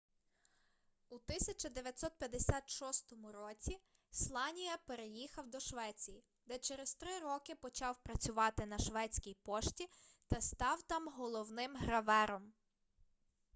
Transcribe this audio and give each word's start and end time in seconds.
у 1.09 1.15
1956 1.15 3.13
році 3.33 3.79
сланія 4.11 4.77
переїхав 4.85 5.47
до 5.49 5.59
швеції 5.59 6.23
де 6.45 6.57
через 6.59 6.93
три 6.95 7.19
роки 7.19 7.55
почав 7.55 8.03
працювати 8.03 8.65
на 8.65 8.79
шведській 8.79 9.37
пошті 9.43 9.87
та 10.27 10.41
став 10.41 10.81
там 10.83 11.07
головним 11.07 11.75
гравером 11.75 12.53